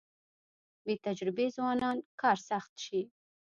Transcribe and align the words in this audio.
بې 0.83 0.93
تجربې 1.05 1.45
ځوانان 1.55 1.97
کار 2.21 2.37
سخت 2.49 2.73
شي. 2.85 3.01